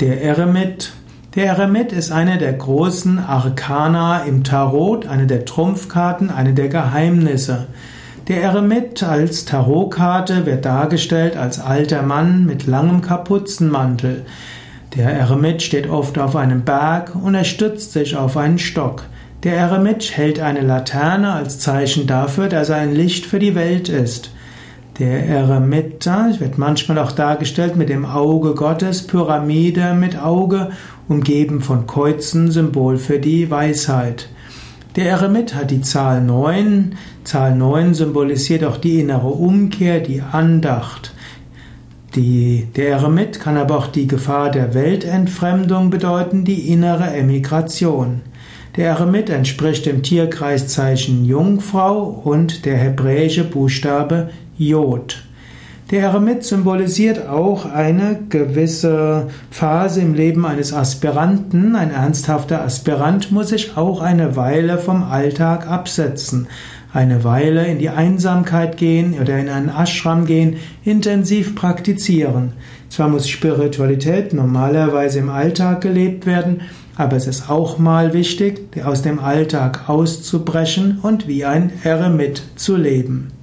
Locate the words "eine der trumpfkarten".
5.08-6.30